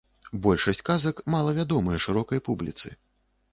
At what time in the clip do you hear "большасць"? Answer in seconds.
0.45-0.81